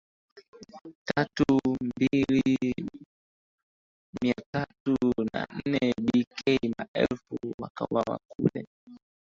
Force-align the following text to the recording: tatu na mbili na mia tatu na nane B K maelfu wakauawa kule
tatu 1.07 1.57
na 1.65 1.77
mbili 1.81 2.73
na 2.81 2.99
mia 4.21 4.33
tatu 4.51 4.97
na 5.33 5.47
nane 5.65 5.93
B 6.13 6.25
K 6.35 6.57
maelfu 6.77 7.35
wakauawa 7.59 8.19
kule 8.27 8.67